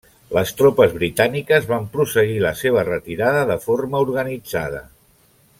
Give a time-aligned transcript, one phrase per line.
[0.35, 4.85] Les tropes britàniques van prosseguir la seva retirada de forma organitzada.